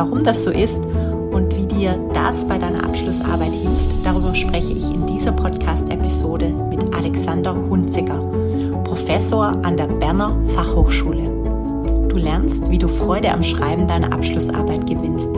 [0.00, 0.78] Warum das so ist
[1.30, 6.94] und wie dir das bei deiner Abschlussarbeit hilft, darüber spreche ich in dieser Podcast-Episode mit
[6.94, 8.18] Alexander Hunziger,
[8.84, 12.08] Professor an der Berner Fachhochschule.
[12.08, 15.36] Du lernst, wie du Freude am Schreiben deiner Abschlussarbeit gewinnst.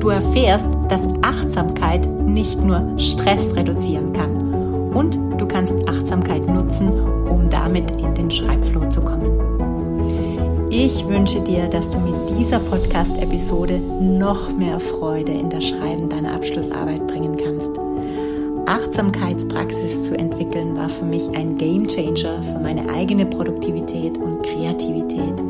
[0.00, 4.92] Du erfährst, dass Achtsamkeit nicht nur Stress reduzieren kann.
[4.92, 6.90] Und du kannst Achtsamkeit nutzen,
[7.30, 9.51] um damit in den Schreibflow zu kommen.
[10.74, 16.32] Ich wünsche dir, dass du mit dieser Podcast-Episode noch mehr Freude in das Schreiben deiner
[16.32, 17.70] Abschlussarbeit bringen kannst.
[18.64, 25.44] Achtsamkeitspraxis zu entwickeln war für mich ein Gamechanger für meine eigene Produktivität und Kreativität.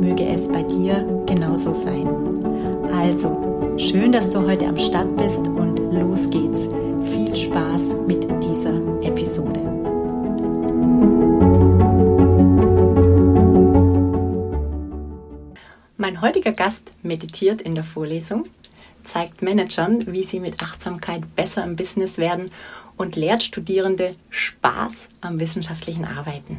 [0.00, 2.08] Möge es bei dir genauso sein.
[2.90, 6.60] Also, schön, dass du heute am Start bist und los geht's.
[7.02, 9.77] Viel Spaß mit dieser Episode.
[16.48, 18.46] Heutiger Gast meditiert in der Vorlesung,
[19.04, 22.50] zeigt Managern, wie sie mit Achtsamkeit besser im Business werden
[22.96, 26.58] und lehrt Studierende Spaß am wissenschaftlichen Arbeiten.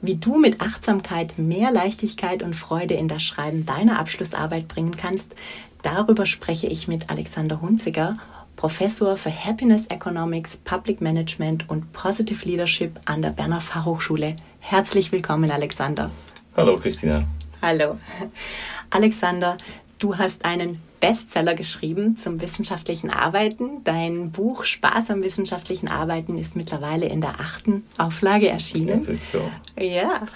[0.00, 5.34] Wie du mit Achtsamkeit mehr Leichtigkeit und Freude in das Schreiben deiner Abschlussarbeit bringen kannst,
[5.82, 8.14] darüber spreche ich mit Alexander Hunziger,
[8.56, 14.34] Professor für Happiness Economics, Public Management und Positive Leadership an der Berner Fachhochschule.
[14.58, 16.10] Herzlich willkommen, Alexander.
[16.56, 17.24] Hallo, Christina.
[17.60, 17.98] Hallo.
[18.90, 19.56] Alexander,
[19.98, 23.84] du hast einen Bestseller geschrieben zum wissenschaftlichen Arbeiten.
[23.84, 29.00] Dein Buch Spaß am wissenschaftlichen Arbeiten ist mittlerweile in der achten Auflage erschienen.
[29.00, 29.40] Das ist so.
[29.78, 30.26] Ja.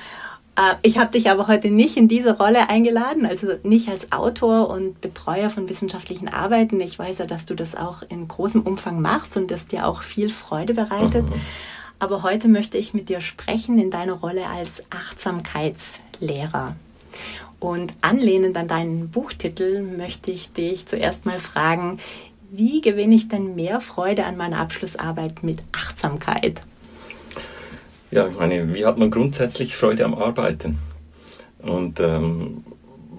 [0.56, 4.70] Äh, ich habe dich aber heute nicht in diese Rolle eingeladen, also nicht als Autor
[4.70, 6.80] und Betreuer von wissenschaftlichen Arbeiten.
[6.80, 10.02] Ich weiß ja, dass du das auch in großem Umfang machst und das dir auch
[10.02, 11.28] viel Freude bereitet.
[11.28, 11.40] Mhm.
[11.98, 16.74] Aber heute möchte ich mit dir sprechen in deiner Rolle als Achtsamkeitslehrer.
[17.62, 22.00] Und anlehnend an deinen Buchtitel möchte ich dich zuerst mal fragen,
[22.50, 26.60] wie gewinne ich denn mehr Freude an meiner Abschlussarbeit mit Achtsamkeit?
[28.10, 30.80] Ja, ich meine, wie hat man grundsätzlich Freude am Arbeiten?
[31.62, 32.64] Und ähm,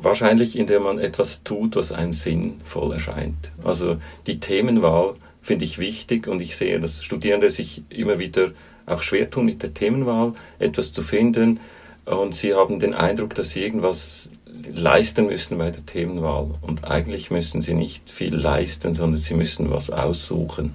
[0.01, 3.53] wahrscheinlich, indem man etwas tut, was einem sinnvoll erscheint.
[3.63, 3.95] Also
[4.27, 8.51] die Themenwahl finde ich wichtig und ich sehe, dass Studierende sich immer wieder
[8.87, 11.61] auch schwer tun mit der Themenwahl, etwas zu finden,
[12.05, 14.29] und sie haben den Eindruck, dass sie irgendwas
[14.73, 16.51] leisten müssen bei der Themenwahl.
[16.61, 20.73] Und eigentlich müssen sie nicht viel leisten, sondern sie müssen was aussuchen,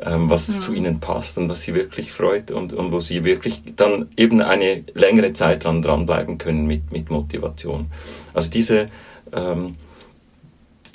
[0.00, 0.60] ähm, was ja.
[0.60, 4.42] zu ihnen passt und was sie wirklich freut und, und wo sie wirklich dann eben
[4.42, 7.86] eine längere Zeit dran dranbleiben können mit, mit Motivation.
[8.32, 8.88] Also diese
[9.32, 9.76] ähm,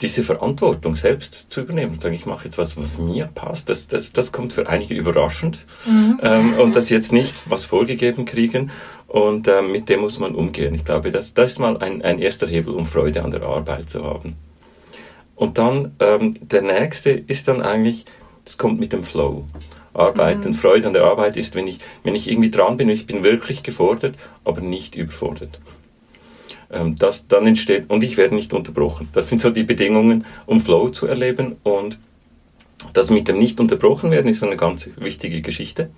[0.01, 3.87] diese Verantwortung selbst zu übernehmen und sagen, ich mache jetzt was, was mir passt, das,
[3.87, 6.19] das, das kommt für einige überraschend mhm.
[6.21, 8.71] ähm, und sie jetzt nicht was vorgegeben kriegen
[9.07, 10.73] und ähm, mit dem muss man umgehen.
[10.73, 13.89] Ich glaube, das, das ist mal ein, ein erster Hebel, um Freude an der Arbeit
[13.89, 14.35] zu haben.
[15.35, 18.05] Und dann ähm, der nächste ist dann eigentlich,
[18.45, 19.45] das kommt mit dem Flow.
[19.93, 20.53] Arbeiten, mhm.
[20.53, 23.63] Freude an der Arbeit ist, wenn ich, wenn ich irgendwie dran bin, ich bin wirklich
[23.63, 24.15] gefordert,
[24.45, 25.59] aber nicht überfordert
[26.97, 29.09] das dann entsteht und ich werde nicht unterbrochen.
[29.13, 31.97] Das sind so die Bedingungen, um Flow zu erleben und
[32.93, 35.89] das mit dem nicht unterbrochen werden ist so eine ganz wichtige Geschichte.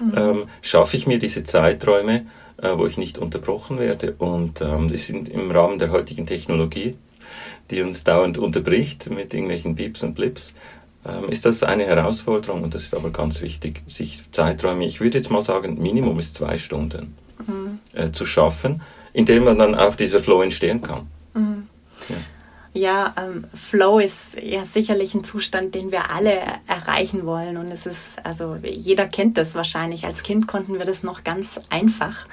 [0.00, 0.12] Mhm.
[0.16, 2.26] Ähm, schaffe ich mir diese Zeiträume,
[2.58, 6.96] äh, wo ich nicht unterbrochen werde und ähm, das sind im Rahmen der heutigen Technologie,
[7.70, 10.52] die uns dauernd unterbricht mit irgendwelchen Beeps und Blips,
[11.06, 15.18] ähm, ist das eine Herausforderung und das ist aber ganz wichtig, sich Zeiträume, ich würde
[15.18, 17.16] jetzt mal sagen, Minimum ist zwei Stunden
[17.46, 17.78] mhm.
[17.94, 18.82] äh, zu schaffen,
[19.16, 21.06] in dem man dann auch dieser Flow entstehen kann.
[21.32, 21.68] Mhm.
[22.10, 22.16] Ja.
[22.74, 27.56] Ja, ähm, Flow ist ja sicherlich ein Zustand, den wir alle erreichen wollen.
[27.56, 30.04] Und es ist, also jeder kennt das wahrscheinlich.
[30.04, 32.26] Als Kind konnten wir das noch ganz einfach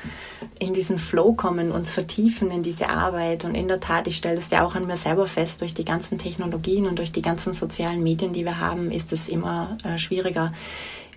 [0.59, 3.45] in diesen Flow kommen, uns vertiefen in diese Arbeit.
[3.45, 5.86] Und in der Tat, ich stelle das ja auch an mir selber fest, durch die
[5.86, 9.97] ganzen Technologien und durch die ganzen sozialen Medien, die wir haben, ist es immer äh,
[9.97, 10.51] schwieriger.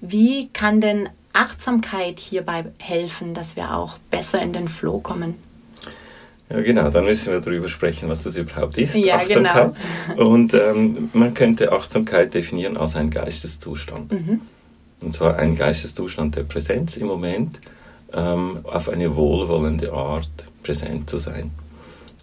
[0.00, 5.34] Wie kann denn Achtsamkeit hierbei helfen, dass wir auch besser in den Flow kommen?
[6.48, 9.72] Ja, genau, dann müssen wir darüber sprechen, was das überhaupt ist, ja, Achtsamkeit.
[10.08, 10.28] Genau.
[10.30, 14.12] Und ähm, man könnte Achtsamkeit definieren als einen Geisteszustand.
[14.12, 14.40] Mhm.
[15.00, 17.60] Und zwar einen Geisteszustand der Präsenz im Moment,
[18.12, 20.28] ähm, auf eine wohlwollende Art
[20.62, 21.50] präsent zu sein.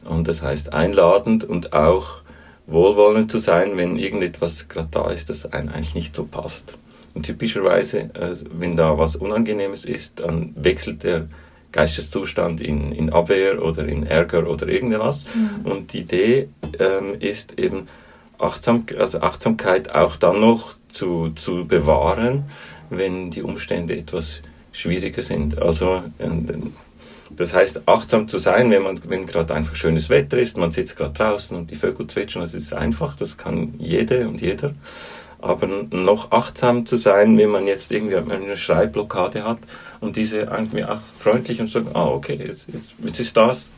[0.06, 2.22] Und das heißt einladend und auch
[2.66, 6.78] wohlwollend zu sein, wenn irgendetwas gerade da ist, das einem eigentlich nicht so passt.
[7.14, 11.28] Und typischerweise, äh, wenn da was Unangenehmes ist, dann wechselt der
[11.74, 15.26] Geisteszustand in, in Abwehr oder in Ärger oder irgendwas.
[15.36, 15.70] Mhm.
[15.70, 16.48] Und die Idee
[16.80, 17.88] ähm, ist eben,
[18.40, 22.46] Achtsam, also Achtsamkeit auch dann noch zu, zu bewahren,
[22.90, 24.42] wenn die Umstände etwas
[24.72, 25.62] schwieriger sind.
[25.62, 26.04] Also
[27.36, 30.98] das heißt, achtsam zu sein, wenn man, wenn gerade einfach schönes Wetter ist, man sitzt
[30.98, 34.74] gerade draußen und die Vögel zwitschern, das ist einfach, das kann jede und jeder.
[35.40, 39.60] Aber noch achtsam zu sein, wenn man jetzt irgendwie eine Schreibblockade hat
[40.04, 43.72] und diese irgendwie auch freundlich und sagen, ah, okay, jetzt, jetzt, jetzt ist das.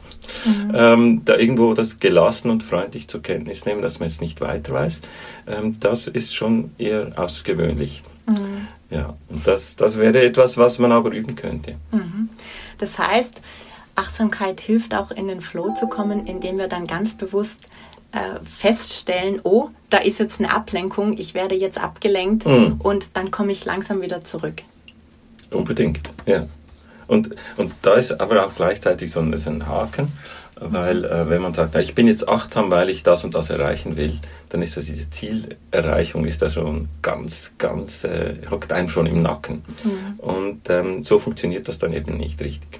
[0.45, 0.72] Mhm.
[0.74, 4.74] Ähm, da irgendwo das gelassen und freundlich zur Kenntnis nehmen, dass man jetzt nicht weiter
[4.74, 5.01] weiß,
[5.48, 8.01] ähm, das ist schon eher außergewöhnlich.
[8.27, 8.68] Mhm.
[8.89, 11.75] Ja, und das, das wäre etwas, was man aber üben könnte.
[11.92, 12.30] Mhm.
[12.80, 13.42] Das heißt,
[13.95, 17.62] Achtsamkeit hilft auch in den Flow zu kommen, indem wir dann ganz bewusst
[18.12, 22.80] äh, feststellen, oh, da ist jetzt eine Ablenkung, ich werde jetzt abgelenkt mhm.
[22.80, 24.63] und dann komme ich langsam wieder zurück.
[25.51, 26.47] Unbedingt, ja.
[27.07, 30.12] Und, und da ist aber auch gleichzeitig so ein, so ein Haken,
[30.56, 33.97] weil äh, wenn man sagt, ich bin jetzt achtsam, weil ich das und das erreichen
[33.97, 34.19] will,
[34.50, 39.21] dann ist das diese Zielerreichung ist da schon ganz, ganz, äh, hockt einem schon im
[39.21, 39.63] Nacken.
[39.83, 40.19] Mhm.
[40.19, 42.80] Und ähm, so funktioniert das dann eben nicht richtig.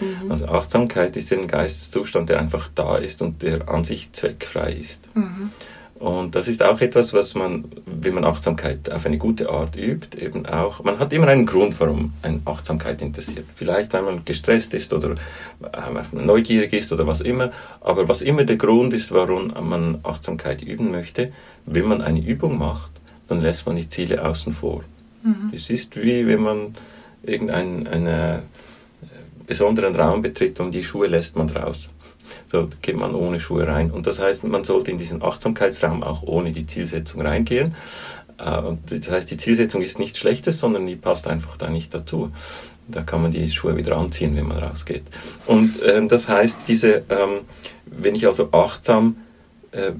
[0.00, 0.30] Mhm.
[0.30, 5.00] Also Achtsamkeit ist ein Geisteszustand, der einfach da ist und der an sich zweckfrei ist.
[5.14, 5.52] Mhm.
[5.98, 10.18] Und das ist auch etwas, was man, wenn man Achtsamkeit auf eine gute Art übt,
[10.20, 13.46] eben auch, man hat immer einen Grund, warum ein Achtsamkeit interessiert.
[13.54, 15.12] Vielleicht, weil man gestresst ist oder
[15.62, 17.52] äh, neugierig ist oder was immer.
[17.80, 21.32] Aber was immer der Grund ist, warum man Achtsamkeit üben möchte,
[21.64, 22.90] wenn man eine Übung macht,
[23.28, 24.82] dann lässt man die Ziele außen vor.
[25.22, 25.52] Mhm.
[25.54, 26.74] Es ist wie wenn man
[27.22, 28.40] irgendeinen äh,
[29.46, 31.90] besonderen Raum betritt und die Schuhe lässt man raus.
[32.46, 33.90] So geht man ohne Schuhe rein.
[33.90, 37.74] Und das heißt, man sollte in diesen Achtsamkeitsraum auch ohne die Zielsetzung reingehen.
[38.38, 42.30] Äh, das heißt, die Zielsetzung ist nichts Schlechtes, sondern die passt einfach da nicht dazu.
[42.88, 45.04] Da kann man die Schuhe wieder anziehen, wenn man rausgeht.
[45.46, 47.40] Und ähm, das heißt, diese, ähm,
[47.86, 49.16] wenn ich also achtsam
[49.74, 49.92] äh,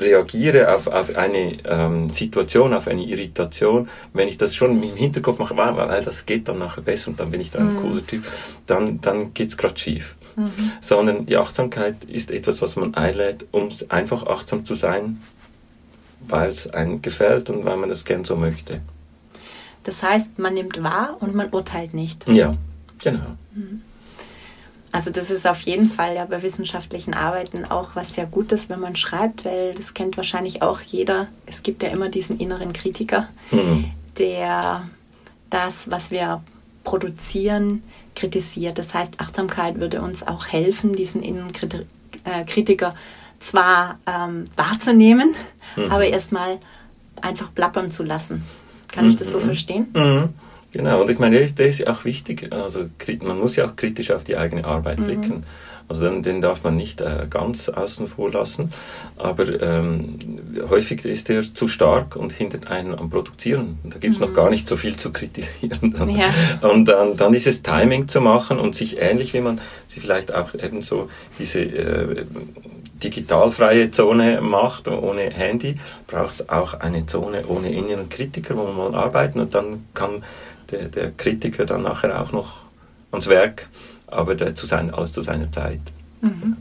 [0.00, 5.38] reagiere auf, auf eine ähm, Situation, auf eine Irritation, wenn ich das schon im Hinterkopf
[5.38, 7.80] mache, weil das geht dann nachher besser und dann bin ich da ein mhm.
[7.80, 8.24] cooler Typ,
[8.66, 10.16] dann, dann geht es gerade schief.
[10.34, 10.72] Mhm.
[10.80, 15.22] Sondern die Achtsamkeit ist etwas, was man einlädt, um einfach achtsam zu sein,
[16.26, 18.80] weil es einem gefällt und weil man das gern so möchte.
[19.84, 22.26] Das heißt, man nimmt wahr und man urteilt nicht.
[22.28, 22.54] Ja,
[23.02, 23.36] genau.
[23.54, 23.82] Mhm.
[24.92, 28.78] Also das ist auf jeden Fall ja bei wissenschaftlichen Arbeiten auch was sehr Gutes, wenn
[28.78, 31.28] man schreibt, weil das kennt wahrscheinlich auch jeder.
[31.46, 33.86] Es gibt ja immer diesen inneren Kritiker, mhm.
[34.18, 34.82] der
[35.48, 36.42] das, was wir
[36.84, 37.82] produzieren,
[38.14, 38.76] kritisiert.
[38.76, 41.52] Das heißt, Achtsamkeit würde uns auch helfen, diesen inneren
[42.24, 42.94] äh, Kritiker
[43.38, 45.34] zwar ähm, wahrzunehmen,
[45.74, 45.90] mhm.
[45.90, 46.58] aber erstmal
[47.22, 48.42] einfach plappern zu lassen.
[48.88, 49.10] Kann mhm.
[49.10, 49.44] ich das so mhm.
[49.44, 50.34] verstehen?
[50.72, 52.50] Genau, und ich meine, der ist, der ist auch wichtig.
[52.52, 52.86] Also
[53.22, 55.04] man muss ja auch kritisch auf die eigene Arbeit mhm.
[55.04, 55.44] blicken.
[55.88, 58.72] Also den, den, darf man nicht äh, ganz außen vor lassen.
[59.18, 60.16] Aber ähm,
[60.70, 63.78] häufig ist er zu stark und hindert einen am Produzieren.
[63.84, 64.26] Da gibt es mhm.
[64.28, 65.94] noch gar nicht so viel zu kritisieren.
[66.12, 66.30] Ja.
[66.68, 70.34] Und dann, dann ist es Timing zu machen und sich ähnlich wie man sie vielleicht
[70.34, 72.24] auch eben so diese äh,
[73.02, 75.76] digitalfreie Zone macht, ohne Handy,
[76.06, 80.22] braucht es auch eine Zone ohne inneren Kritiker, wo man mal arbeiten und dann kann
[80.72, 82.62] der, der Kritiker dann nachher auch noch
[83.12, 83.68] ans Werk,
[84.06, 85.80] aber der, zu sein, alles zu seiner Zeit.
[86.20, 86.56] Mhm.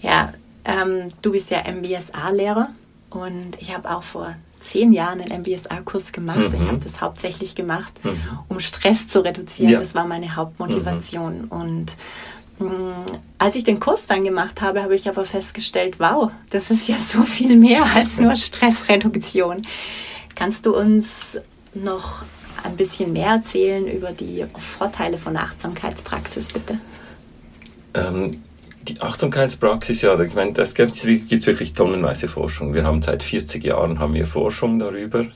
[0.00, 0.32] Ja,
[0.64, 2.68] ähm, du bist ja MBSA-Lehrer
[3.10, 6.38] und ich habe auch vor zehn Jahren einen MBSA-Kurs gemacht.
[6.38, 6.62] Mhm.
[6.62, 8.18] Ich habe das hauptsächlich gemacht, mhm.
[8.48, 9.72] um Stress zu reduzieren.
[9.72, 9.78] Ja.
[9.78, 11.42] Das war meine Hauptmotivation.
[11.42, 11.48] Mhm.
[11.48, 11.86] Und
[12.58, 13.06] mm,
[13.38, 16.98] als ich den Kurs dann gemacht habe, habe ich aber festgestellt, wow, das ist ja
[16.98, 19.62] so viel mehr als nur Stressreduktion.
[20.34, 21.38] Kannst du uns
[21.74, 22.24] noch
[22.64, 26.78] ein bisschen mehr erzählen über die Vorteile von Achtsamkeitspraxis, bitte?
[27.94, 28.42] Ähm,
[28.82, 32.72] die Achtsamkeitspraxis, ja, ich meine, das gibt es wirklich tonnenweise Forschung.
[32.72, 35.26] Wir haben seit 40 Jahren haben wir Forschung darüber.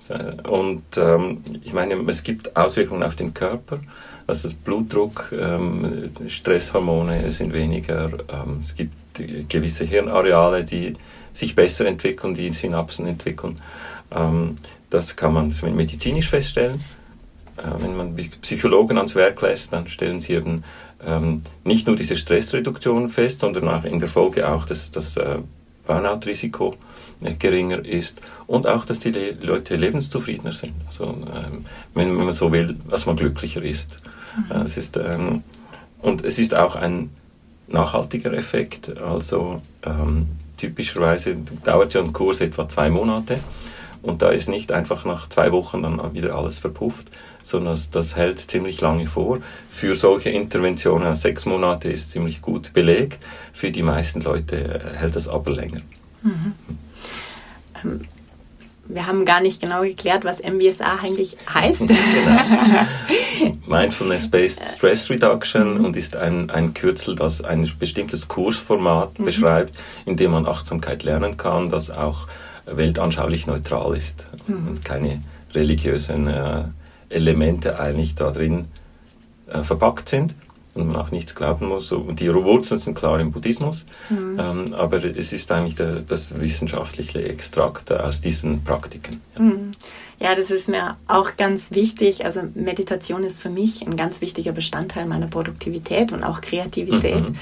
[0.49, 3.81] Und ähm, ich meine, es gibt Auswirkungen auf den Körper.
[4.27, 8.11] Also Blutdruck, ähm, Stresshormone sind weniger.
[8.29, 8.95] Ähm, es gibt
[9.49, 10.95] gewisse Hirnareale, die
[11.33, 13.61] sich besser entwickeln, die Synapsen entwickeln.
[14.11, 14.57] Ähm,
[14.91, 16.83] das kann man medizinisch feststellen.
[17.57, 20.65] Äh, wenn man Psychologen ans Werk lässt, dann stellen sie eben
[21.05, 25.39] ähm, nicht nur diese Stressreduktion fest, sondern auch in der Folge auch, dass das äh,
[25.87, 26.77] Burnout-Risiko
[27.23, 30.75] äh, geringer ist und auch, dass die Le Leute lebenszufriedener sind.
[30.87, 34.05] Also ähm, wenn, wenn, man so will, dass man glücklicher ist.
[34.37, 34.57] Mhm.
[34.57, 35.43] Äh, es ist ähm,
[36.01, 37.11] und es ist auch ein
[37.69, 38.97] nachhaltiger Effekt.
[39.01, 43.41] Also ähm, typischerweise dauert ja ein Kurs etwa zwei Monate
[44.03, 47.11] und da ist nicht einfach nach zwei Wochen dann wieder alles verpufft,
[47.45, 49.39] sondern das, das hält ziemlich lange vor.
[49.71, 53.25] Für solche Interventionen sechs Monate ist ziemlich gut belegt.
[53.53, 55.81] Für die meisten Leute äh, hält das aber länger.
[56.23, 56.55] Mhm.
[57.85, 58.01] Ähm,
[58.87, 61.81] wir haben gar nicht genau geklärt, was MBSA eigentlich heißt.
[61.87, 63.57] genau.
[63.67, 65.85] Mindfulness-Based Stress Reduction mhm.
[65.85, 69.25] und ist ein, ein Kürzel, das ein bestimmtes Kursformat mhm.
[69.25, 72.27] beschreibt, in dem man Achtsamkeit lernen kann, das auch
[72.67, 74.69] weltanschaulich neutral ist mhm.
[74.69, 75.21] und keine
[75.55, 76.65] religiösen äh,
[77.09, 78.67] Elemente eigentlich da drin
[79.49, 80.35] äh, verpackt sind
[80.75, 81.93] und man auch nichts glauben muss.
[81.93, 84.39] Und die Wurzeln sind klar im Buddhismus, mhm.
[84.39, 89.21] ähm, aber es ist eigentlich der, das wissenschaftliche Extrakt aus diesen Praktiken.
[89.35, 89.43] Ja.
[89.43, 89.71] Mhm.
[90.19, 90.35] ja.
[90.35, 92.25] das ist mir auch ganz wichtig.
[92.25, 97.29] Also Meditation ist für mich ein ganz wichtiger Bestandteil meiner Produktivität und auch Kreativität.
[97.29, 97.37] Mhm.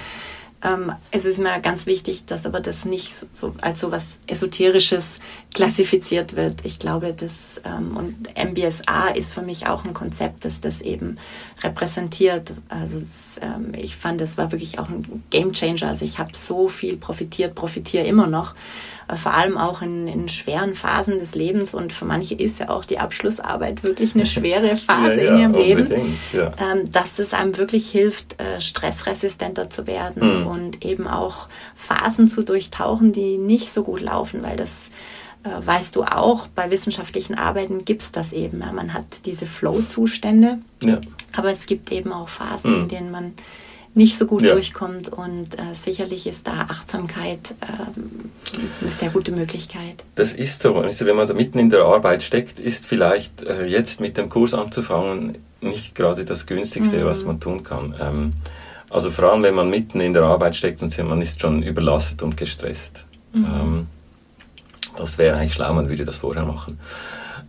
[0.63, 5.19] Ähm, es ist mir ganz wichtig, dass aber das nicht so als so was Esoterisches
[5.55, 6.65] klassifiziert wird.
[6.65, 11.19] Ich glaube, das ähm, und MBSA ist für mich auch ein Konzept, das das eben
[11.63, 12.55] repräsentiert.
[12.69, 15.89] Also es, ähm, ich fand, es war wirklich auch ein Gamechanger.
[15.89, 18.55] Also ich habe so viel profitiert, profitiere immer noch
[19.09, 21.75] äh, vor allem auch in, in, schweren Phasen des Lebens.
[21.75, 25.39] Und für manche ist ja auch die Abschlussarbeit wirklich eine schwere Phase ja, ja, in
[25.39, 26.53] ihrem Leben, ja.
[26.59, 30.47] ähm, dass es einem wirklich hilft, äh, stressresistenter zu werden mhm.
[30.47, 34.91] und eben auch Phasen zu durchtauchen, die nicht so gut laufen, weil das
[35.43, 38.59] äh, weißt du auch, bei wissenschaftlichen Arbeiten gibt es das eben.
[38.59, 40.59] Man hat diese Flow-Zustände,
[41.37, 42.83] aber es gibt eben auch Phasen, mhm.
[42.83, 43.33] in denen man
[43.95, 44.53] nicht so gut ja.
[44.53, 45.09] durchkommt.
[45.09, 47.67] Und äh, sicherlich ist da Achtsamkeit äh,
[48.83, 50.05] eine sehr gute Möglichkeit.
[50.15, 50.77] Das ist so.
[50.77, 54.29] Also wenn man da mitten in der Arbeit steckt, ist vielleicht äh, jetzt mit dem
[54.29, 57.05] Kurs anzufangen nicht gerade das günstigste, mhm.
[57.05, 57.95] was man tun kann.
[58.01, 58.31] Ähm,
[58.89, 62.23] also vor allem, wenn man mitten in der Arbeit steckt und man ist schon überlastet
[62.23, 63.05] und gestresst.
[63.33, 63.45] Mhm.
[63.45, 63.87] Ähm,
[65.01, 66.79] das wäre eigentlich schlau, man würde das vorher machen.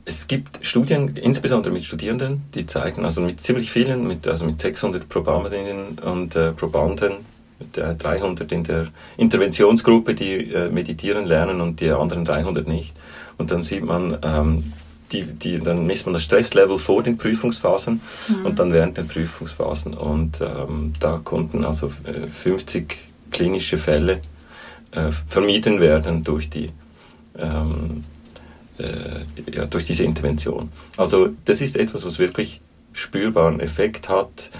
[0.03, 4.59] Es gibt Studien, insbesondere mit Studierenden, die zeigen, also mit ziemlich vielen, mit, also mit
[4.59, 7.13] 600 Probandinnen und äh, Probanden,
[7.59, 12.95] mit, äh, 300 in der Interventionsgruppe, die äh, meditieren lernen und die anderen 300 nicht.
[13.37, 14.57] Und dann sieht man, ähm,
[15.11, 18.45] die, die, dann misst man das Stresslevel vor den Prüfungsphasen mhm.
[18.45, 19.93] und dann während den Prüfungsphasen.
[19.93, 22.95] Und ähm, da konnten also 50 äh,
[23.29, 24.19] klinische Fälle
[24.91, 26.71] äh, vermieden werden durch die
[27.37, 28.03] ähm,
[28.77, 29.21] äh,
[29.51, 30.69] ja, durch diese Intervention.
[30.97, 32.61] Also das ist etwas, was wirklich
[32.93, 34.51] spürbaren Effekt hat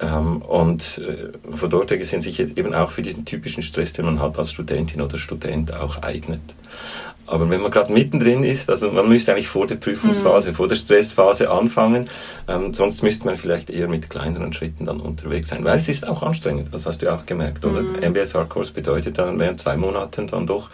[0.00, 4.06] ähm, und äh, von dort her gesehen sich eben auch für diesen typischen Stress, den
[4.06, 6.40] man hat als Studentin oder Student auch eignet.
[7.26, 10.54] Aber wenn man gerade mittendrin ist, also man müsste eigentlich vor der Prüfungsphase, mhm.
[10.54, 12.08] vor der Stressphase anfangen,
[12.48, 16.06] ähm, sonst müsste man vielleicht eher mit kleineren Schritten dann unterwegs sein, weil es ist
[16.06, 17.82] auch anstrengend, das hast du auch gemerkt, oder?
[17.82, 18.02] Mhm.
[18.10, 20.70] MBSR-Kurs bedeutet dann während zwei Monaten dann doch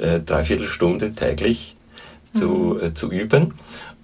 [0.00, 1.76] äh, dreiviertel Stunde täglich
[2.32, 2.80] zu, mhm.
[2.80, 3.54] äh, zu üben.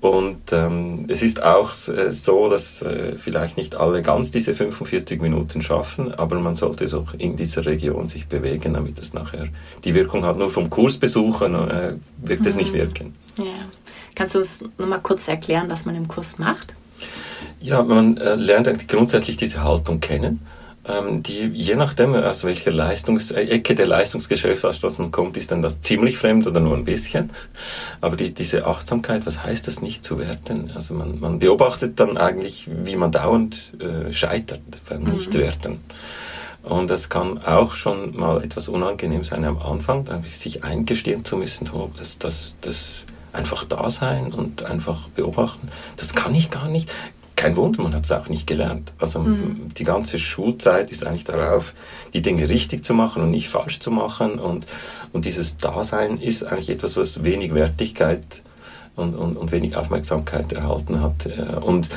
[0.00, 5.20] Und ähm, es ist auch äh, so, dass äh, vielleicht nicht alle ganz diese 45
[5.20, 9.49] Minuten schaffen, aber man sollte so in dieser Region sich bewegen, damit es nachher
[9.85, 10.37] die Wirkung hat.
[10.37, 12.76] Nur vom Kursbesuchen äh, wird es nicht mhm.
[12.76, 13.14] wirken.
[13.38, 13.44] Ja.
[14.14, 16.75] Kannst du uns nochmal kurz erklären, was man im Kurs macht?
[17.61, 20.40] Ja, man äh, lernt grundsätzlich diese Haltung kennen
[21.23, 26.16] die je nachdem, aus welcher Leistungs äh, Ecke der Leistungsgesellschaft kommt, ist dann das ziemlich
[26.16, 27.30] fremd oder nur ein bisschen.
[28.00, 30.71] Aber die, diese Achtsamkeit, was heißt das nicht zu werten?
[30.75, 35.11] Also man, man beobachtet dann eigentlich, wie man dauernd äh, scheitert beim mhm.
[35.11, 35.80] Nichtwerten.
[36.62, 41.71] Und das kann auch schon mal etwas unangenehm sein am Anfang, sich eingestehen zu müssen,
[41.73, 42.90] oh, das, das, das
[43.33, 45.68] einfach da sein und einfach beobachten.
[45.97, 46.90] Das kann ich gar nicht
[47.38, 48.92] kein Wunder, man hat es auch nicht gelernt.
[48.99, 49.68] Also mhm.
[49.78, 51.73] die ganze Schulzeit ist eigentlich darauf,
[52.12, 54.40] die Dinge richtig zu machen und nicht falsch zu machen.
[54.40, 54.66] Und,
[55.12, 58.42] und dieses Dasein ist eigentlich etwas, was wenig Wertigkeit
[58.97, 61.26] und, und, und wenig Aufmerksamkeit erhalten hat.
[61.62, 61.90] Und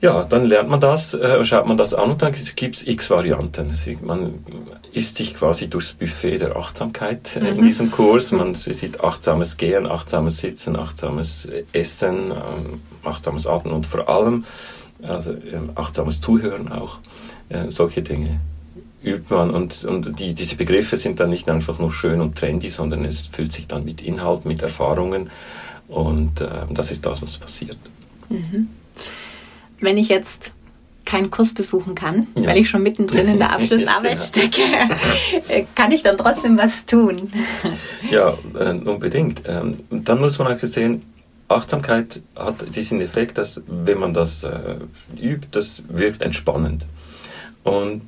[0.00, 3.10] ja, dann lernt man das, äh, schaut man das an und dann gibt es x
[3.10, 3.72] Varianten.
[4.02, 4.34] Man
[4.92, 7.58] isst sich quasi durchs Buffet der Achtsamkeit äh, mhm.
[7.58, 8.30] in diesem Kurs.
[8.30, 14.44] Man sieht achtsames Gehen, achtsames Sitzen, achtsames Essen, ähm, achtsames Atmen und vor allem
[15.02, 16.98] also, ähm, achtsames Zuhören auch.
[17.48, 18.40] Äh, solche Dinge
[19.02, 22.68] übt man und, und die, diese Begriffe sind dann nicht einfach nur schön und trendy,
[22.68, 25.30] sondern es füllt sich dann mit Inhalt, mit Erfahrungen
[25.88, 27.78] und äh, das ist das, was passiert.
[28.28, 28.68] Mhm
[29.80, 30.52] wenn ich jetzt
[31.04, 32.50] keinen Kurs besuchen kann, ja.
[32.50, 34.62] weil ich schon mittendrin in der Abschlussarbeit stecke,
[35.74, 37.32] kann ich dann trotzdem was tun?
[38.10, 39.42] ja, äh, unbedingt.
[39.46, 41.02] Ähm, dann muss man auch sehen,
[41.48, 44.76] Achtsamkeit hat diesen Effekt, dass wenn man das äh,
[45.18, 46.84] übt, das wirkt entspannend.
[47.64, 48.02] Und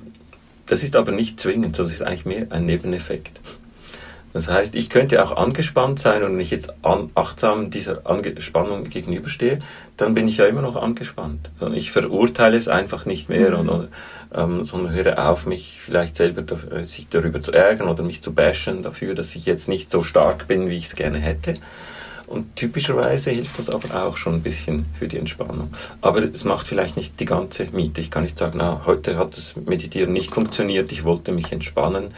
[0.67, 3.41] das ist aber nicht zwingend, das ist eigentlich mehr ein Nebeneffekt.
[4.33, 8.85] Das heißt, ich könnte auch angespannt sein und wenn ich jetzt an, achtsam dieser Anspannung
[8.85, 9.59] gegenüberstehe,
[9.97, 11.51] dann bin ich ja immer noch angespannt.
[11.75, 13.69] Ich verurteile es einfach nicht mehr, mhm.
[13.69, 13.89] und,
[14.33, 18.33] ähm, sondern höre auf, mich vielleicht selber äh, sich darüber zu ärgern oder mich zu
[18.33, 21.55] bashen dafür, dass ich jetzt nicht so stark bin, wie ich es gerne hätte.
[22.29, 25.75] Und typischerweise hilft das aber auch schon ein bisschen für die Entspannung.
[26.01, 28.01] Aber es macht vielleicht nicht die ganze Miete.
[28.01, 32.15] Ich kann nicht sagen, na, heute hat das Meditieren nicht funktioniert, ich wollte mich entspannen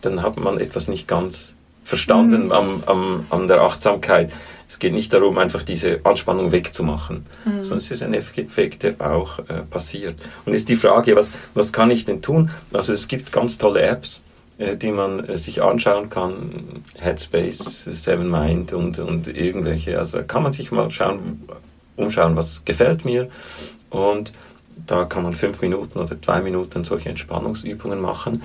[0.00, 1.54] dann hat man etwas nicht ganz
[1.84, 2.52] verstanden mhm.
[2.52, 4.32] am, am, an der Achtsamkeit.
[4.68, 7.62] Es geht nicht darum, einfach diese Anspannung wegzumachen, mhm.
[7.62, 10.14] sondern es ist ein Effekt, der auch äh, passiert.
[10.44, 12.50] Und jetzt die Frage, was, was kann ich denn tun?
[12.72, 14.22] Also es gibt ganz tolle Apps,
[14.58, 19.98] äh, die man äh, sich anschauen kann, Headspace, Seven Mind und, und irgendwelche.
[19.98, 21.48] Also kann man sich mal schauen,
[21.96, 23.28] umschauen, was gefällt mir.
[23.90, 24.32] Und
[24.86, 28.42] da kann man fünf Minuten oder zwei Minuten solche Entspannungsübungen machen.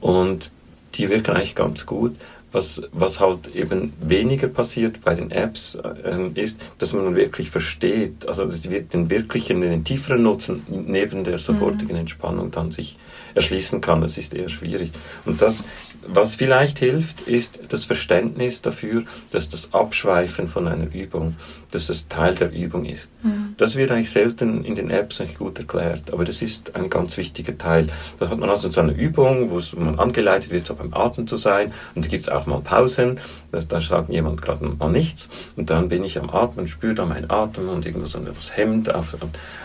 [0.00, 0.50] Und
[0.94, 2.16] die wirken eigentlich ganz gut.
[2.52, 8.28] Was, was halt eben weniger passiert bei den Apps, äh, ist, dass man wirklich versteht,
[8.28, 12.02] also dass wir den wirklichen, den tieferen Nutzen neben der sofortigen mhm.
[12.02, 12.96] Entspannung dann sich
[13.34, 14.02] erschließen kann.
[14.02, 14.92] Das ist eher schwierig.
[15.24, 15.64] Und das,
[16.06, 21.34] was vielleicht hilft, ist das Verständnis dafür, dass das Abschweifen von einer Übung,
[21.74, 23.10] dass das Teil der Übung ist.
[23.22, 23.54] Mhm.
[23.56, 27.16] Das wird eigentlich selten in den Apps nicht gut erklärt, aber das ist ein ganz
[27.16, 27.86] wichtiger Teil.
[28.18, 31.36] Da hat man also so eine Übung, wo man angeleitet wird, so beim Atmen zu
[31.36, 33.20] sein, und da gibt es auch mal Pausen,
[33.52, 37.06] das, da sagt jemand gerade mal nichts, und dann bin ich am Atmen, spüre da
[37.06, 39.16] meinen Atem und irgendwo so das Hemd auf,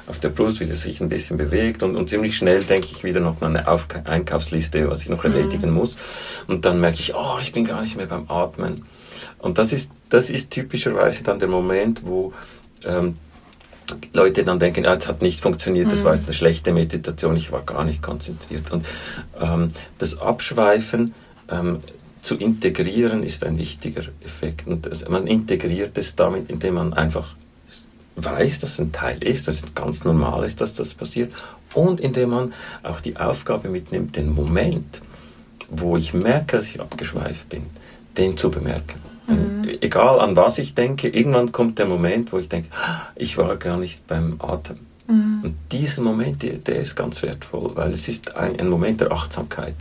[0.08, 3.04] auf der Brust, wie es sich ein bisschen bewegt, und, und ziemlich schnell denke ich
[3.04, 5.76] wieder noch an eine auf Einkaufsliste, was ich noch erledigen mhm.
[5.76, 5.98] muss.
[6.48, 8.84] Und dann merke ich, oh, ich bin gar nicht mehr beim Atmen.
[9.38, 12.34] Und das ist, das ist typischerweise dann der Moment, wo
[12.84, 13.18] ähm,
[14.14, 17.52] Leute dann denken, ja, es hat nicht funktioniert, das war jetzt eine schlechte Meditation, ich
[17.52, 18.72] war gar nicht konzentriert.
[18.72, 18.86] Und
[19.40, 21.14] ähm, das Abschweifen
[21.50, 21.80] ähm,
[22.22, 24.68] zu integrieren ist ein wichtiger Effekt.
[24.68, 27.36] Und das, man integriert es damit, indem man einfach
[28.16, 31.32] weiß, dass es ein Teil ist, dass es ganz normal ist, dass das passiert
[31.74, 35.02] und indem man auch die Aufgabe mitnimmt, den Moment,
[35.70, 37.68] wo ich merke, dass ich abgeschweift bin,
[38.18, 39.09] den zu bemerken.
[39.30, 39.78] Mhm.
[39.82, 42.70] Egal an was ich denke, irgendwann kommt der Moment, wo ich denke,
[43.16, 44.78] ich war gar nicht beim Atem.
[45.08, 45.42] Mhm.
[45.44, 49.12] Und dieser Moment, der, der, ist ganz wertvoll, weil es ist ein, ein, Moment der
[49.12, 49.76] Achtsamkeit.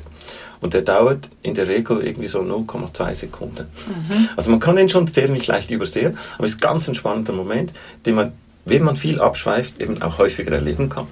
[0.61, 3.67] Und der dauert in der Regel irgendwie so 0,2 Sekunden.
[3.87, 4.29] Mhm.
[4.37, 7.73] Also man kann den schon ziemlich leicht übersehen, aber es ist ganz ein spannender Moment,
[8.07, 8.33] den man,
[8.65, 11.07] wenn man viel abschweift, eben auch häufiger erleben kann.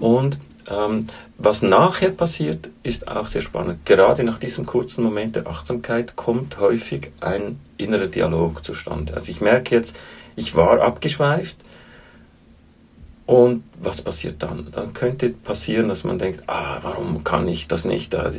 [0.00, 1.06] Und ähm,
[1.38, 3.84] was nachher passiert, ist auch sehr spannend.
[3.84, 9.14] Gerade nach diesem kurzen Moment der Achtsamkeit kommt häufig ein innerer Dialog zustande.
[9.14, 9.94] Also ich merke jetzt,
[10.34, 11.56] ich war abgeschweift
[13.26, 14.68] und was passiert dann?
[14.72, 18.14] Dann könnte passieren, dass man denkt, ah, warum kann ich das nicht?
[18.14, 18.38] Also,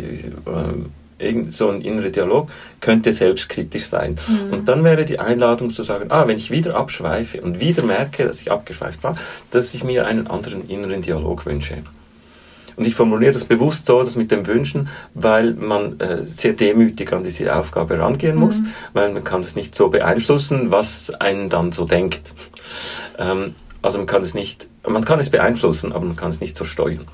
[1.20, 4.16] irgend so ein innerer Dialog könnte selbstkritisch sein.
[4.28, 4.54] Mhm.
[4.54, 8.26] Und dann wäre die Einladung zu sagen, ah, wenn ich wieder abschweife und wieder merke,
[8.26, 9.16] dass ich abgeschweift war,
[9.52, 11.84] dass ich mir einen anderen inneren Dialog wünsche.
[12.78, 17.12] Und ich formuliere das bewusst so, das mit dem Wünschen, weil man äh, sehr demütig
[17.12, 18.68] an diese Aufgabe rangehen muss, mhm.
[18.94, 22.34] weil man kann das nicht so beeinflussen, was einen dann so denkt.
[23.18, 26.56] Ähm, also man kann es nicht, man kann es beeinflussen, aber man kann es nicht
[26.56, 27.08] so steuern.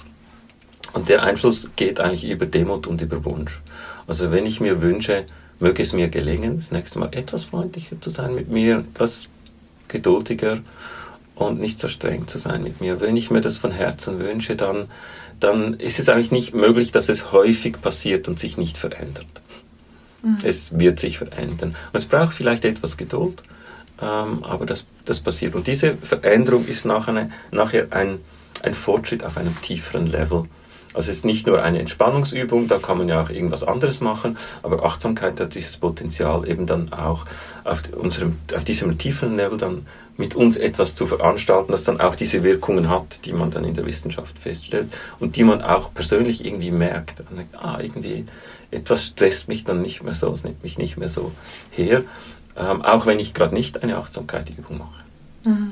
[0.92, 3.62] Und der Einfluss geht eigentlich über Demut und über Wunsch.
[4.06, 5.26] Also wenn ich mir wünsche,
[5.60, 9.28] möge es mir gelingen, das nächste Mal etwas freundlicher zu sein mit mir, etwas
[9.88, 10.60] geduldiger
[11.36, 13.00] und nicht so streng zu sein mit mir.
[13.00, 14.86] Wenn ich mir das von Herzen wünsche, dann,
[15.44, 19.26] dann ist es eigentlich nicht möglich, dass es häufig passiert und sich nicht verändert.
[20.24, 20.38] Mhm.
[20.44, 21.76] Es wird sich verändern.
[21.92, 23.44] Und es braucht vielleicht etwas Geduld,
[24.02, 25.56] ähm, aber das, das passiert.
[25.56, 28.20] Und diese Veränderung ist nachher, nachher ein,
[28.62, 30.46] ein Fortschritt auf einem tieferen Level.
[30.94, 34.38] Also es ist nicht nur eine Entspannungsübung, da kann man ja auch irgendwas anderes machen,
[34.62, 37.26] aber Achtsamkeit hat dieses Potenzial eben dann auch
[37.64, 39.86] auf, unserem, auf diesem tieferen Level dann
[40.18, 43.74] mit uns etwas zu veranstalten, das dann auch diese Wirkungen hat, die man dann in
[43.74, 47.24] der Wissenschaft feststellt und die man auch persönlich irgendwie merkt.
[47.26, 48.26] Man denkt, ah, irgendwie
[48.70, 51.32] etwas stresst mich dann nicht mehr so, es nimmt mich nicht mehr so
[51.72, 52.04] her,
[52.56, 55.04] ähm, auch wenn ich gerade nicht eine Achtsamkeitübung mache.
[55.46, 55.72] Mhm.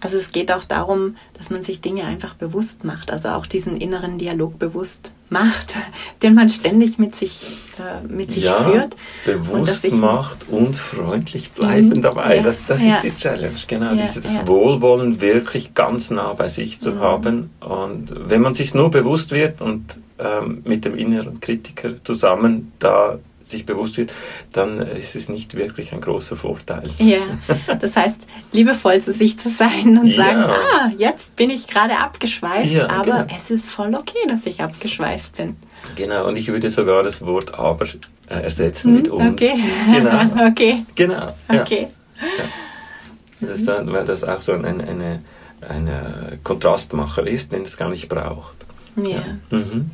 [0.00, 3.76] Also es geht auch darum, dass man sich Dinge einfach bewusst macht, also auch diesen
[3.78, 5.74] inneren Dialog bewusst macht,
[6.22, 7.46] den man ständig mit sich,
[7.78, 8.96] äh, mit sich ja, führt.
[9.24, 12.02] Bewusst und macht und freundlich bleiben mhm.
[12.02, 12.36] dabei.
[12.36, 12.96] Ja, das, das ja.
[12.96, 13.94] ist die Challenge, genau.
[13.94, 17.00] Das, das Wohlwollen wirklich ganz nah bei sich zu mhm.
[17.00, 17.50] haben.
[17.60, 23.18] Und wenn man sich nur bewusst wird und ähm, mit dem inneren Kritiker zusammen, da
[23.48, 24.12] sich bewusst wird,
[24.52, 26.90] dann ist es nicht wirklich ein großer Vorteil.
[26.98, 27.20] Ja,
[27.80, 30.16] das heißt, liebevoll zu sich zu sein und ja.
[30.16, 33.36] sagen, ah, jetzt bin ich gerade abgeschweift, ja, aber genau.
[33.36, 35.56] es ist voll okay, dass ich abgeschweift bin.
[35.94, 37.86] Genau, und ich würde sogar das Wort aber
[38.28, 39.34] äh, ersetzen hm, mit uns.
[39.34, 39.54] Okay.
[39.92, 40.46] Genau.
[40.48, 40.84] okay.
[40.94, 41.34] Genau.
[41.52, 41.62] Ja.
[41.62, 41.88] Okay.
[43.40, 45.22] Das, weil das auch so eine, eine,
[45.60, 48.56] eine Kontrastmacher ist, den es gar nicht braucht.
[48.96, 49.22] Ja.
[49.50, 49.90] Mhm.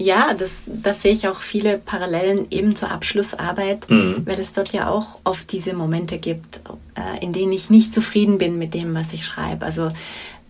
[0.00, 4.22] Ja, das, das sehe ich auch viele Parallelen eben zur Abschlussarbeit, mhm.
[4.24, 6.62] weil es dort ja auch oft diese Momente gibt,
[6.94, 9.66] äh, in denen ich nicht zufrieden bin mit dem, was ich schreibe.
[9.66, 9.92] Also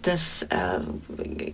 [0.03, 0.81] das äh,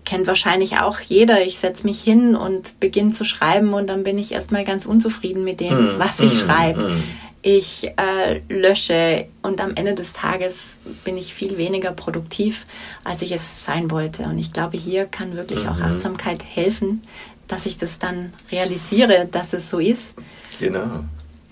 [0.05, 1.43] kennt wahrscheinlich auch jeder.
[1.43, 5.43] Ich setze mich hin und beginne zu schreiben und dann bin ich erstmal ganz unzufrieden
[5.43, 6.91] mit dem, mm, was ich mm, schreibe.
[6.91, 7.03] Mm.
[7.41, 10.59] Ich äh, lösche und am Ende des Tages
[11.05, 12.67] bin ich viel weniger produktiv,
[13.05, 14.25] als ich es sein wollte.
[14.25, 15.85] Und ich glaube, hier kann wirklich auch mhm.
[15.85, 17.03] Achtsamkeit helfen,
[17.49, 20.15] dass ich das dann realisiere, dass es so ist.
[20.59, 21.05] Genau.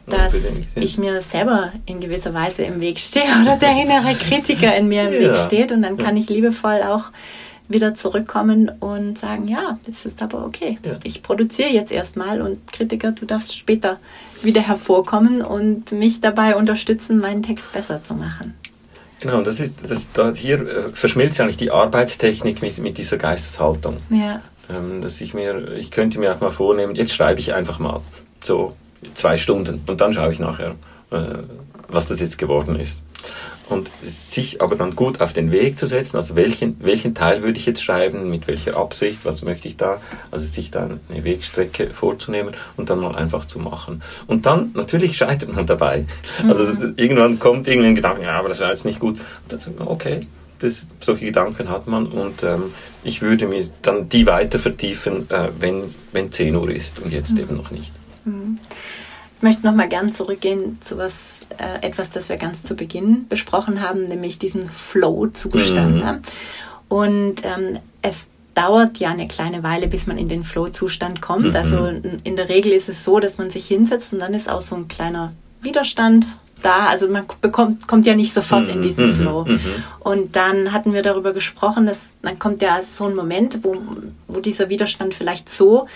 [0.06, 0.34] Dass
[0.74, 5.08] ich mir selber in gewisser Weise im Weg stehe oder der innere Kritiker in mir
[5.08, 5.20] im ja.
[5.20, 5.72] Weg steht.
[5.72, 7.10] Und dann kann ich liebevoll auch
[7.68, 10.78] wieder zurückkommen und sagen, ja, das ist aber okay.
[10.84, 10.98] Ja.
[11.02, 13.98] Ich produziere jetzt erstmal und Kritiker, du darfst später
[14.42, 18.54] wieder hervorkommen und mich dabei unterstützen, meinen Text besser zu machen.
[19.20, 23.98] Genau, das ist, das, da, hier äh, verschmilzt eigentlich die Arbeitstechnik mit, mit dieser Geisteshaltung.
[24.10, 24.42] Ja.
[24.70, 28.00] Ähm, dass ich mir, ich könnte mir auch mal vornehmen, jetzt schreibe ich einfach mal
[28.42, 28.74] so
[29.14, 30.74] zwei Stunden und dann schaue ich nachher,
[31.10, 31.38] äh,
[31.88, 33.02] was das jetzt geworden ist.
[33.70, 37.58] Und sich aber dann gut auf den Weg zu setzen, also welchen, welchen Teil würde
[37.58, 41.86] ich jetzt schreiben, mit welcher Absicht, was möchte ich da, also sich da eine Wegstrecke
[41.88, 44.02] vorzunehmen und dann mal einfach zu machen.
[44.26, 46.04] Und dann, natürlich scheitert man dabei.
[46.46, 46.94] Also mhm.
[46.96, 49.18] irgendwann kommt irgendwie ein Gedanke, ja, aber das wäre jetzt nicht gut.
[49.18, 50.26] Und dann sagt man, okay,
[50.64, 55.48] das, solche Gedanken hat man und ähm, ich würde mir dann die weiter vertiefen, äh,
[55.58, 57.40] wenn, wenn 10 Uhr ist und jetzt mhm.
[57.40, 57.92] eben noch nicht.
[58.24, 58.58] Mhm.
[59.36, 63.26] Ich möchte noch mal gern zurückgehen zu was, äh, etwas, das wir ganz zu Beginn
[63.28, 66.02] besprochen haben, nämlich diesen Flow-Zustand.
[66.02, 66.22] Mhm.
[66.88, 71.50] Und ähm, es dauert ja eine kleine Weile, bis man in den Flow-Zustand kommt.
[71.50, 71.56] Mhm.
[71.56, 74.62] Also in der Regel ist es so, dass man sich hinsetzt und dann ist auch
[74.62, 76.26] so ein kleiner Widerstand
[76.64, 76.86] da.
[76.86, 79.44] Also man bekommt, kommt ja nicht sofort in mhm, diesen mhm, Flow.
[79.44, 79.60] Mhm.
[80.00, 83.76] Und dann hatten wir darüber gesprochen, dass dann kommt ja so ein Moment, wo,
[84.28, 85.86] wo dieser Widerstand vielleicht so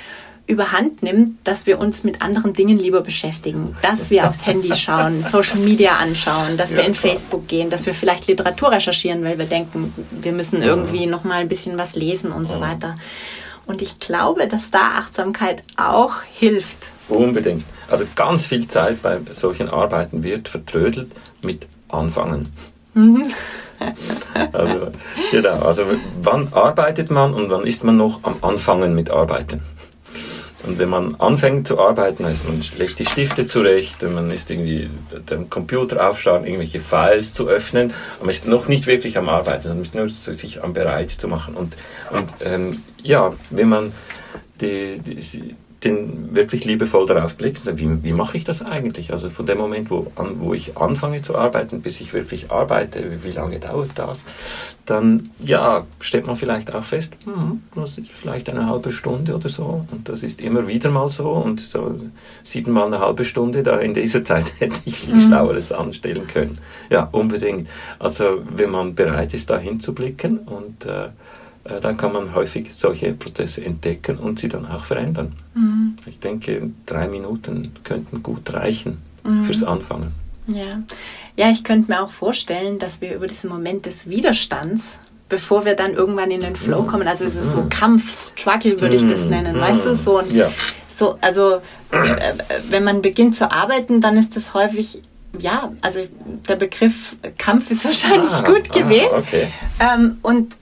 [0.48, 5.22] überhand nimmt, dass wir uns mit anderen Dingen lieber beschäftigen, dass wir aufs Handy schauen,
[5.31, 7.12] Social Media anschauen, dass ja, wir in klar.
[7.12, 11.40] Facebook gehen, dass wir vielleicht Literatur recherchieren, weil wir denken, wir müssen irgendwie noch mal
[11.42, 12.96] ein bisschen was lesen und so weiter.
[13.66, 16.78] Und ich glaube, dass da Achtsamkeit auch hilft.
[17.11, 17.64] Unbedingt.
[17.88, 21.11] Also ganz viel Zeit bei solchen Arbeiten wird vertrödelt
[21.42, 22.48] mit Anfangen.
[22.94, 23.24] Mhm.
[24.53, 24.88] also,
[25.31, 25.85] genau, also
[26.22, 29.62] wann arbeitet man und wann ist man noch am Anfangen mit Arbeiten?
[30.64, 34.90] Und wenn man anfängt zu arbeiten, also man legt die Stifte zurecht, man ist irgendwie
[35.31, 39.83] den Computer aufschauen, irgendwelche Files zu öffnen, man ist noch nicht wirklich am Arbeiten, sondern
[39.83, 41.55] ist nur sich am bereit zu machen.
[41.55, 41.77] Und,
[42.11, 43.92] und ähm, ja, wenn man
[44.61, 49.12] die, die, den wirklich liebevoll darauf blickt, wie, wie mache ich das eigentlich?
[49.12, 53.23] Also von dem Moment, wo, an, wo ich anfange zu arbeiten, bis ich wirklich arbeite,
[53.23, 54.25] wie, lange dauert das?
[54.87, 59.49] Dann, ja, stellt man vielleicht auch fest, hm, das ist vielleicht eine halbe Stunde oder
[59.49, 61.97] so und das ist immer wieder mal so und so
[62.43, 65.29] siebenmal eine halbe Stunde, da in dieser Zeit hätte ich viel mhm.
[65.29, 66.59] Schlaueres anstellen können.
[66.91, 67.69] Ja, unbedingt.
[68.01, 71.11] Also wenn man bereit ist, da hinzublicken und äh,
[71.81, 75.35] dann kann man häufig solche Prozesse entdecken und sie dann auch verändern.
[75.54, 75.96] Mhm.
[76.07, 79.44] Ich denke, drei Minuten könnten gut reichen mhm.
[79.44, 80.12] fürs Anfangen.
[80.46, 80.83] Ja.
[81.37, 84.96] ja, ich könnte mir auch vorstellen, dass wir über diesen Moment des Widerstands,
[85.28, 86.87] bevor wir dann irgendwann in den Flow mhm.
[86.87, 87.68] kommen, also es ist so mhm.
[87.68, 89.31] Kampf, Struggle würde ich das mhm.
[89.31, 90.50] nennen, weißt du, so ein, ja.
[90.88, 91.57] so, also
[91.90, 92.33] äh,
[92.70, 95.02] wenn man beginnt zu arbeiten, dann ist das häufig
[95.38, 96.00] ja, also
[96.48, 99.11] der Begriff Kampf ist wahrscheinlich ah, gut gewählt.
[99.12, 99.48] Ah, okay.
[99.78, 100.57] ähm, und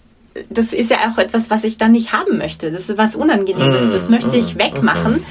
[0.50, 2.70] das ist ja auch etwas, was ich dann nicht haben möchte.
[2.70, 3.92] Das ist was Unangenehmes.
[3.92, 5.24] Das möchte ich wegmachen.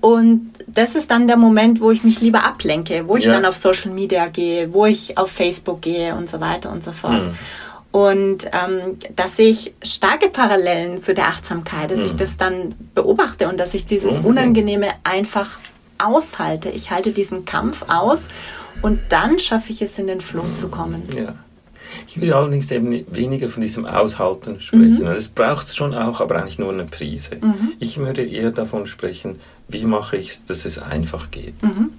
[0.00, 3.32] Und das ist dann der Moment, wo ich mich lieber ablenke, wo ich ja.
[3.32, 6.92] dann auf Social Media gehe, wo ich auf Facebook gehe und so weiter und so
[6.92, 7.30] fort.
[7.90, 13.48] Und ähm, da sehe ich starke Parallelen zu der Achtsamkeit, dass ich das dann beobachte
[13.48, 15.58] und dass ich dieses Unangenehme einfach
[15.96, 16.68] aushalte.
[16.68, 18.28] Ich halte diesen Kampf aus
[18.82, 21.08] und dann schaffe ich es, in den Flow zu kommen.
[21.16, 21.34] Ja.
[22.06, 25.00] Ich will allerdings eben weniger von diesem Aushalten sprechen.
[25.00, 25.04] Mhm.
[25.04, 27.36] Das braucht es schon auch, aber eigentlich nur eine Prise.
[27.40, 27.72] Mhm.
[27.78, 31.62] Ich würde eher davon sprechen, wie mache ich es, dass es einfach geht.
[31.62, 31.90] Mhm.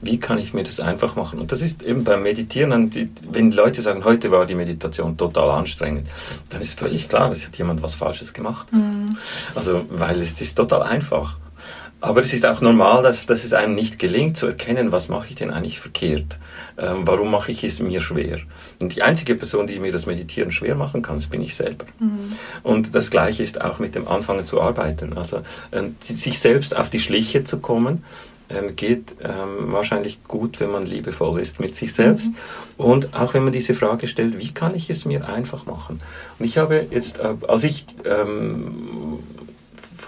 [0.00, 1.40] Wie kann ich mir das einfach machen?
[1.40, 6.06] Und das ist eben beim Meditieren, wenn Leute sagen, heute war die Meditation total anstrengend,
[6.50, 8.72] dann ist völlig klar, es hat jemand was Falsches gemacht.
[8.72, 9.16] Mhm.
[9.56, 11.36] Also, weil es ist total einfach.
[12.00, 15.26] Aber es ist auch normal, dass, dass es einem nicht gelingt zu erkennen, was mache
[15.28, 16.38] ich denn eigentlich verkehrt?
[16.76, 18.38] Ähm, warum mache ich es mir schwer?
[18.78, 21.86] Und die einzige Person, die mir das Meditieren schwer machen kann, das bin ich selber.
[21.98, 22.36] Mhm.
[22.62, 25.16] Und das Gleiche ist auch mit dem Anfangen zu arbeiten.
[25.16, 25.38] Also
[25.72, 28.04] äh, sich selbst auf die Schliche zu kommen,
[28.50, 32.28] ähm, geht ähm, wahrscheinlich gut, wenn man liebevoll ist mit sich selbst.
[32.28, 32.34] Mhm.
[32.78, 36.00] Und auch wenn man diese Frage stellt, wie kann ich es mir einfach machen?
[36.38, 39.07] Und ich habe jetzt, äh, als ich ähm,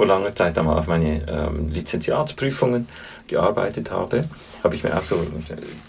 [0.01, 2.89] vor langer Zeit einmal auf meine ähm, Lizenziatsprüfungen
[3.29, 4.31] gearbeitet habe,
[4.65, 5.27] habe ich mir auch so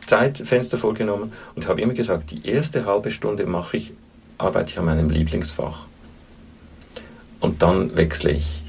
[0.06, 3.94] Zeitfenster vorgenommen und habe immer gesagt, die erste halbe Stunde mache ich,
[4.38, 5.86] arbeite ich an meinem Lieblingsfach.
[7.40, 8.64] Und dann wechsle ich.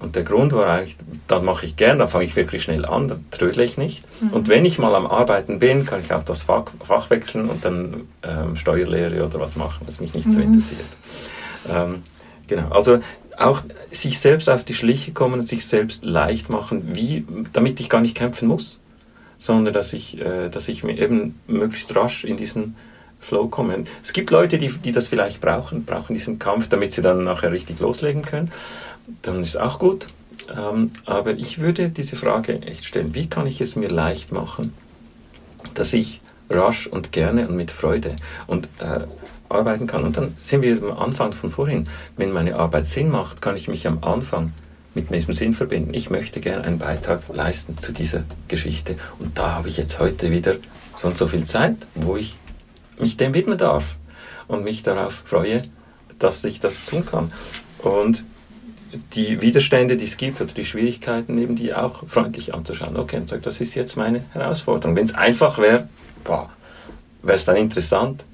[0.00, 0.96] Und der Grund war eigentlich,
[1.28, 4.02] dann mache ich gern, dann fange ich wirklich schnell an, dann trödle ich nicht.
[4.20, 4.32] Mhm.
[4.32, 7.64] Und wenn ich mal am Arbeiten bin, kann ich auch das Fach, Fach wechseln und
[7.64, 10.32] dann ähm, Steuerlehre oder was machen, was mich nicht mhm.
[10.32, 10.88] so interessiert.
[11.68, 12.02] Ähm,
[12.48, 12.98] genau, also
[13.38, 17.88] auch sich selbst auf die Schliche kommen und sich selbst leicht machen, wie, damit ich
[17.88, 18.80] gar nicht kämpfen muss,
[19.38, 22.76] sondern dass ich, äh, dass ich mir eben möglichst rasch in diesen
[23.20, 23.84] Flow komme.
[24.02, 27.52] Es gibt Leute, die, die das vielleicht brauchen, brauchen diesen Kampf, damit sie dann nachher
[27.52, 28.50] richtig loslegen können.
[29.22, 30.08] Dann ist auch gut.
[30.54, 34.72] Ähm, aber ich würde diese Frage echt stellen, wie kann ich es mir leicht machen,
[35.74, 36.20] dass ich
[36.52, 39.06] rasch und gerne und mit Freude und äh,
[39.48, 40.04] arbeiten kann.
[40.04, 41.88] Und dann sind wir am Anfang von vorhin.
[42.16, 44.52] Wenn meine Arbeit Sinn macht, kann ich mich am Anfang
[44.94, 45.94] mit diesem Sinn verbinden.
[45.94, 48.96] Ich möchte gerne einen Beitrag leisten zu dieser Geschichte.
[49.18, 50.56] Und da habe ich jetzt heute wieder
[50.96, 52.36] so und so viel Zeit, wo ich
[52.98, 53.96] mich dem widmen darf
[54.48, 55.64] und mich darauf freue,
[56.18, 57.32] dass ich das tun kann.
[57.78, 58.24] Und
[59.14, 62.96] die Widerstände, die es gibt oder die Schwierigkeiten, eben die auch freundlich anzuschauen.
[62.96, 64.94] Okay, und sagt, das ist jetzt meine Herausforderung.
[64.94, 65.88] Wenn es einfach wäre,
[66.24, 68.24] wäre es dann interessant.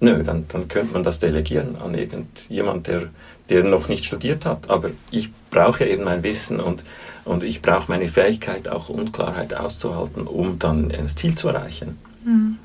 [0.00, 3.08] Nö, dann, dann könnte man das delegieren an irgendjemand, der,
[3.48, 4.68] der noch nicht studiert hat.
[4.68, 6.84] Aber ich brauche eben mein Wissen und,
[7.24, 11.98] und ich brauche meine Fähigkeit, auch Unklarheit auszuhalten, um dann das Ziel zu erreichen.
[12.24, 12.58] Mhm.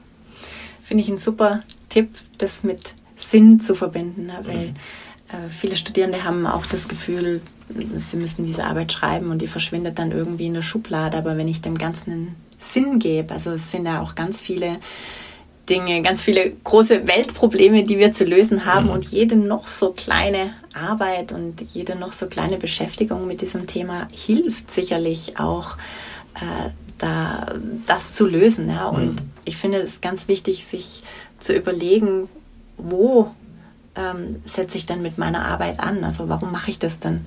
[0.84, 2.10] Finde ich einen super Tipp,
[2.40, 4.40] das mit Sinn zu verbinden, ne?
[4.44, 4.74] weil mhm.
[5.30, 7.42] äh, viele Studierende haben auch das Gefühl,
[7.98, 11.18] sie müssen diese Arbeit schreiben und die verschwindet dann irgendwie in der Schublade.
[11.18, 14.80] Aber wenn ich dem Ganzen einen Sinn gebe, also es sind ja auch ganz viele
[15.70, 18.92] Dinge, ganz viele große Weltprobleme, die wir zu lösen haben mhm.
[18.92, 24.08] und jede noch so kleine Arbeit und jede noch so kleine Beschäftigung mit diesem Thema
[24.14, 25.78] hilft sicherlich auch,
[26.36, 27.54] äh, da
[27.86, 28.68] das zu lösen.
[28.68, 28.88] Ja?
[28.88, 29.32] Und mhm.
[29.46, 31.04] ich finde es ganz wichtig, sich
[31.40, 32.28] zu überlegen,
[32.78, 33.32] wo
[33.96, 36.04] ähm, setze ich denn mit meiner Arbeit an?
[36.04, 37.26] Also warum mache ich das denn?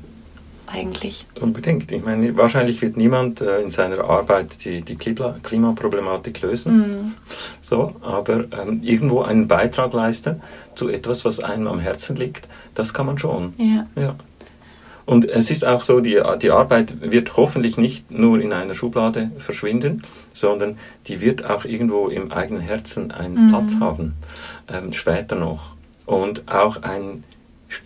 [0.73, 1.27] Eigentlich.
[1.41, 1.93] Unbedingt.
[1.93, 7.03] Ich meine, wahrscheinlich wird niemand äh, in seiner Arbeit die, die Klimaproblematik lösen.
[7.03, 7.15] Mm.
[7.61, 10.41] So, aber ähm, irgendwo einen Beitrag leisten
[10.75, 13.53] zu etwas, was einem am Herzen liegt, das kann man schon.
[13.59, 13.87] Ja.
[13.97, 14.17] ja.
[15.05, 19.33] Und es ist auch so, die, die Arbeit wird hoffentlich nicht nur in einer Schublade
[19.39, 23.49] verschwinden, sondern die wird auch irgendwo im eigenen Herzen einen mm.
[23.51, 24.15] Platz haben,
[24.69, 25.75] ähm, später noch.
[26.07, 27.25] Und auch ein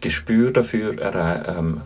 [0.01, 0.97] Gespür dafür
[1.47, 1.81] ähm,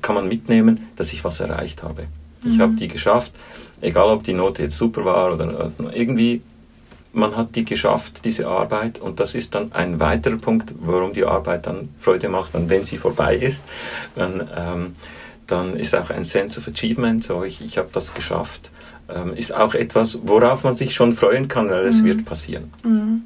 [0.00, 2.04] kann man mitnehmen, dass ich was erreicht habe.
[2.44, 2.62] Ich mhm.
[2.62, 3.32] habe die geschafft,
[3.80, 6.42] egal ob die Note jetzt super war oder irgendwie,
[7.12, 11.24] man hat die geschafft, diese Arbeit, und das ist dann ein weiterer Punkt, warum die
[11.24, 12.54] Arbeit dann Freude macht.
[12.54, 13.64] Und wenn sie vorbei ist,
[14.14, 14.92] dann, ähm,
[15.46, 18.70] dann ist auch ein Sense of Achievement, so ich, ich habe das geschafft,
[19.08, 22.06] ähm, ist auch etwas, worauf man sich schon freuen kann, weil es mhm.
[22.06, 22.72] wird passieren.
[22.84, 23.22] Mhm.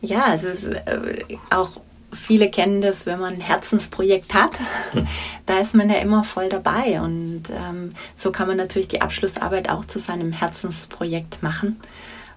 [0.00, 1.80] Ja, es ist äh, auch
[2.16, 4.52] viele kennen das, wenn man ein Herzensprojekt hat,
[4.92, 5.06] hm.
[5.46, 7.00] da ist man ja immer voll dabei.
[7.00, 11.80] Und ähm, so kann man natürlich die Abschlussarbeit auch zu seinem Herzensprojekt machen.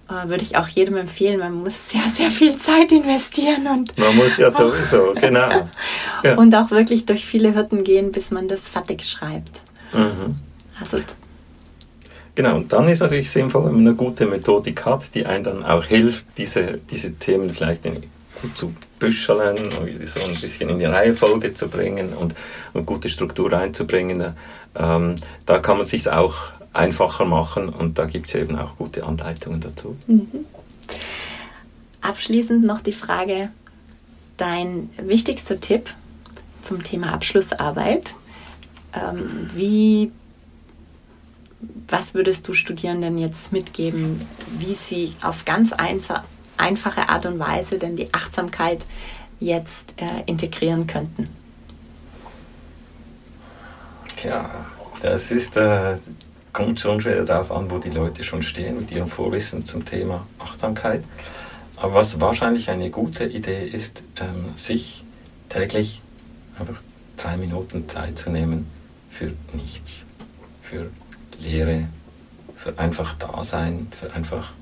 [0.08, 1.38] Äh, würde ich auch jedem empfehlen.
[1.38, 5.68] Man muss sehr, sehr viel Zeit investieren und man muss ja sowieso, genau.
[6.22, 6.36] Ja.
[6.36, 9.62] Und auch wirklich durch viele Hürden gehen, bis man das fertig schreibt.
[9.94, 10.36] Mhm.
[10.78, 10.98] Also
[12.34, 15.64] Genau, und dann ist natürlich sinnvoll, wenn man eine gute Methodik hat, die einem dann
[15.64, 18.02] auch hilft, diese, diese Themen vielleicht in
[18.40, 19.56] gut zu büscheln,
[20.04, 22.34] so ein bisschen in die Reihenfolge zu bringen und,
[22.72, 24.34] und gute Struktur reinzubringen.
[24.76, 26.36] Ähm, da kann man sich auch
[26.72, 29.96] einfacher machen und da gibt es eben auch gute Anleitungen dazu.
[30.06, 30.46] Mhm.
[32.00, 33.50] Abschließend noch die Frage,
[34.36, 35.92] dein wichtigster Tipp
[36.62, 38.14] zum Thema Abschlussarbeit.
[38.94, 40.12] Ähm, wie,
[41.88, 44.22] was würdest du Studierenden jetzt mitgeben,
[44.58, 45.72] wie sie auf ganz
[46.60, 48.84] einfache Art und Weise denn die Achtsamkeit
[49.40, 51.28] jetzt äh, integrieren könnten?
[54.22, 54.50] Ja,
[55.02, 55.96] das ist, äh,
[56.52, 60.26] kommt schon wieder darauf an, wo die Leute schon stehen mit ihrem Vorwissen zum Thema
[60.38, 61.02] Achtsamkeit.
[61.76, 65.02] Aber was wahrscheinlich eine gute Idee ist, ähm, sich
[65.48, 66.02] täglich
[66.58, 66.82] einfach
[67.16, 68.66] drei Minuten Zeit zu nehmen
[69.10, 70.04] für nichts.
[70.62, 70.90] Für
[71.38, 71.88] Lehre,
[72.56, 74.52] für einfach Dasein, für einfach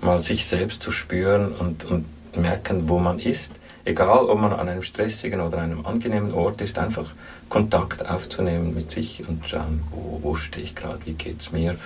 [0.00, 3.52] mal sich selbst zu spüren und, und merken, wo man ist.
[3.84, 7.06] Egal, ob man an einem stressigen oder einem angenehmen Ort ist, einfach
[7.48, 11.76] Kontakt aufzunehmen mit sich und schauen, wo, wo stehe ich gerade, wie geht es mir.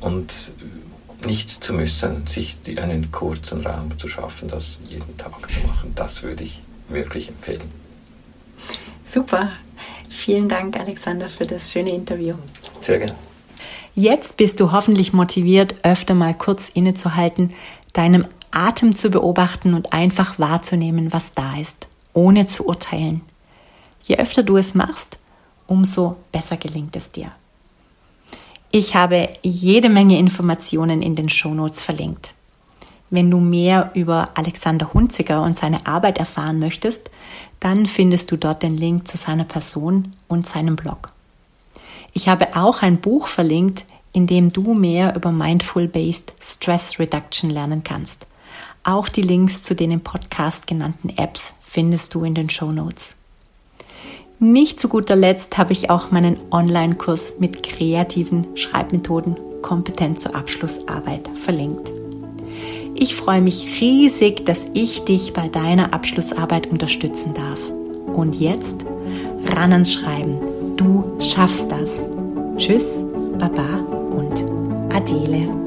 [0.00, 0.32] Und
[1.24, 5.92] nichts zu müssen, sich die, einen kurzen Raum zu schaffen, das jeden Tag zu machen,
[5.94, 7.70] das würde ich wirklich empfehlen.
[9.04, 9.52] Super.
[10.10, 12.34] Vielen Dank, Alexander, für das schöne Interview.
[12.80, 13.14] Sehr gerne.
[14.00, 17.52] Jetzt bist du hoffentlich motiviert, öfter mal kurz innezuhalten,
[17.94, 23.22] deinem Atem zu beobachten und einfach wahrzunehmen, was da ist, ohne zu urteilen.
[24.04, 25.18] Je öfter du es machst,
[25.66, 27.32] umso besser gelingt es dir.
[28.70, 32.34] Ich habe jede Menge Informationen in den Shownotes verlinkt.
[33.10, 37.10] Wenn du mehr über Alexander Hunziger und seine Arbeit erfahren möchtest,
[37.58, 41.17] dann findest du dort den Link zu seiner Person und seinem Blog.
[42.12, 47.84] Ich habe auch ein Buch verlinkt, in dem du mehr über Mindful-Based Stress Reduction lernen
[47.84, 48.26] kannst.
[48.84, 53.16] Auch die Links zu den im Podcast genannten Apps findest du in den Show Notes.
[54.40, 61.28] Nicht zu guter Letzt habe ich auch meinen Online-Kurs mit kreativen Schreibmethoden kompetent zur Abschlussarbeit
[61.42, 61.90] verlinkt.
[62.94, 67.58] Ich freue mich riesig, dass ich dich bei deiner Abschlussarbeit unterstützen darf.
[68.14, 68.84] Und jetzt
[69.44, 70.38] ran ans Schreiben.
[70.78, 72.08] Du schaffst das.
[72.56, 73.02] Tschüss,
[73.36, 73.80] Baba
[74.14, 74.44] und
[74.94, 75.57] Adele.